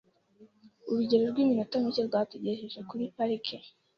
[0.89, 3.57] Urugendo rw'iminota mike rwatugejeje kuri parike.